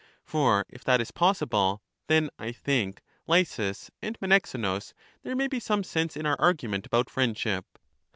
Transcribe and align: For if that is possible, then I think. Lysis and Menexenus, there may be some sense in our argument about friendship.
For 0.25 0.65
if 0.67 0.83
that 0.85 0.99
is 0.99 1.11
possible, 1.11 1.83
then 2.07 2.31
I 2.39 2.51
think. 2.53 3.03
Lysis 3.27 3.91
and 4.01 4.19
Menexenus, 4.19 4.93
there 5.21 5.35
may 5.35 5.47
be 5.47 5.59
some 5.59 5.83
sense 5.83 6.17
in 6.17 6.25
our 6.25 6.41
argument 6.41 6.87
about 6.87 7.07
friendship. 7.07 7.65